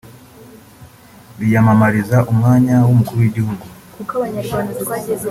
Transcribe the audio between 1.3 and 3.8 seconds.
biyamamariza umwanya w’umukuru w’igihugu